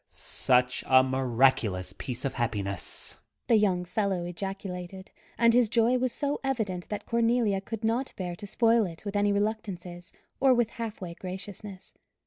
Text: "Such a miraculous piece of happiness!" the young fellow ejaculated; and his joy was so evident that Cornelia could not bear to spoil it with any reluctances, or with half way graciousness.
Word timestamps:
"Such 0.09 0.83
a 0.87 1.03
miraculous 1.03 1.93
piece 1.95 2.25
of 2.25 2.33
happiness!" 2.33 3.17
the 3.45 3.55
young 3.55 3.85
fellow 3.85 4.25
ejaculated; 4.25 5.11
and 5.37 5.53
his 5.53 5.69
joy 5.69 5.99
was 5.99 6.11
so 6.11 6.39
evident 6.43 6.89
that 6.89 7.05
Cornelia 7.05 7.61
could 7.61 7.83
not 7.83 8.11
bear 8.17 8.35
to 8.37 8.47
spoil 8.47 8.87
it 8.87 9.05
with 9.05 9.15
any 9.15 9.31
reluctances, 9.31 10.11
or 10.39 10.55
with 10.55 10.71
half 10.71 11.01
way 11.01 11.13
graciousness. 11.13 11.93